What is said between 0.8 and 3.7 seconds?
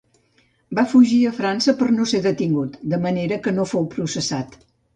fugir a França per no ser detingut, de manera que no